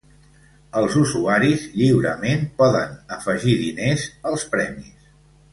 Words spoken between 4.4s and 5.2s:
premis.